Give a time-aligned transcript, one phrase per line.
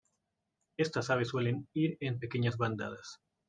[0.79, 3.19] Estas aves suelen ir en pequeñas bandadas.